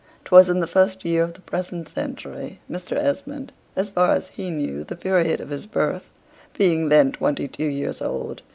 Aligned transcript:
'Twas 0.25 0.49
in 0.49 0.61
the 0.61 0.65
first 0.65 1.05
year 1.05 1.21
of 1.23 1.35
the 1.35 1.41
present 1.41 1.87
century, 1.87 2.59
Mr. 2.67 2.97
Esmond 2.97 3.53
(as 3.75 3.91
far 3.91 4.13
as 4.15 4.29
he 4.29 4.49
knew 4.49 4.83
the 4.83 4.95
period 4.95 5.39
of 5.39 5.49
his 5.51 5.67
birth) 5.67 6.09
being 6.57 6.89
then 6.89 7.11
twenty 7.11 7.47
two 7.47 7.67
years 7.69 8.01
old. 8.01 8.41